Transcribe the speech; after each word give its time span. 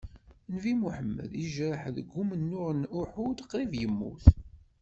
Nnbi 0.51 0.71
Muḥemmed 0.79 1.31
yejreḥ 1.41 1.81
deg 1.95 2.07
umennuɣ 2.21 2.67
n 2.73 2.89
Uḥud, 2.99 3.37
qrib 3.49 3.71
yemmut. 3.81 4.25